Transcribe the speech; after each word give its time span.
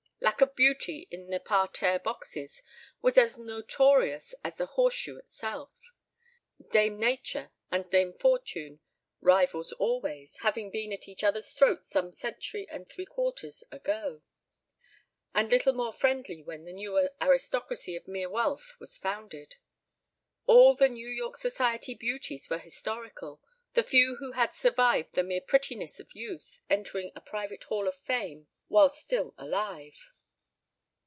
Lack 0.23 0.39
of 0.39 0.55
beauty 0.55 1.07
in 1.09 1.31
the 1.31 1.39
parterre 1.39 1.97
boxes 1.97 2.61
was 3.01 3.17
as 3.17 3.39
notorious 3.39 4.35
as 4.43 4.53
the 4.55 4.67
"horseshoe" 4.67 5.17
itself, 5.17 5.71
Dame 6.69 6.99
Nature 6.99 7.49
and 7.71 7.89
Dame 7.89 8.13
Fortune, 8.13 8.81
rivals 9.19 9.71
always, 9.73 10.37
having 10.41 10.69
been 10.69 10.93
at 10.93 11.07
each 11.07 11.23
other's 11.23 11.51
throats 11.51 11.87
some 11.89 12.11
century 12.13 12.69
and 12.69 12.87
three 12.87 13.05
quarters 13.07 13.63
ago, 13.71 14.21
and 15.33 15.49
little 15.49 15.73
more 15.73 15.91
friendly 15.93 16.43
when 16.43 16.65
the 16.65 16.73
newer 16.73 17.11
aristocracy 17.19 17.95
of 17.95 18.07
mere 18.07 18.29
wealth 18.29 18.75
was 18.79 18.99
founded. 18.99 19.55
All 20.45 20.75
the 20.75 20.87
New 20.89 21.09
York 21.09 21.35
Society 21.35 21.95
Beauties 21.95 22.47
were 22.47 22.59
historical, 22.59 23.41
the 23.73 23.81
few 23.83 24.17
who 24.17 24.33
had 24.33 24.53
survived 24.53 25.13
the 25.15 25.23
mere 25.23 25.41
prettiness 25.41 25.99
of 25.99 26.13
youth 26.13 26.59
entering 26.69 27.11
a 27.15 27.21
private 27.21 27.63
Hall 27.63 27.87
of 27.87 27.95
Fame 27.95 28.45
while 28.67 28.89
still 28.89 29.35
alive. 29.37 30.11